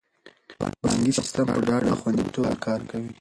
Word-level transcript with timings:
بانکي 0.83 1.11
سیستم 1.19 1.47
په 1.53 1.59
ډاډه 1.67 1.89
او 1.91 1.99
خوندي 2.01 2.25
توګه 2.35 2.53
کار 2.65 2.79
کوي. 2.89 3.09